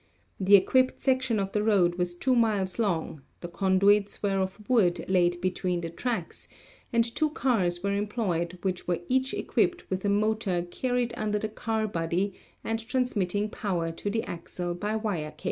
[0.39, 5.07] The equipped section of the road was 2 miles long, the conduits were of wood
[5.07, 6.47] laid between the tracks,
[6.91, 11.49] and two cars were employed which were each equipped with a motor carried under the
[11.49, 12.33] car body
[12.63, 15.39] and transmitting power to the axle by wire cables.